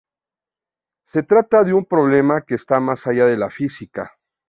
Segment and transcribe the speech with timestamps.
[1.05, 4.17] Se trata de un problema que está más allá de la física.